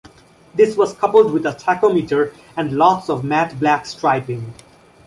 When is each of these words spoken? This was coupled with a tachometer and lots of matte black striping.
This 0.55 0.75
was 0.75 0.95
coupled 0.95 1.31
with 1.31 1.45
a 1.45 1.51
tachometer 1.51 2.33
and 2.57 2.73
lots 2.73 3.07
of 3.07 3.23
matte 3.23 3.59
black 3.59 3.85
striping. 3.85 4.51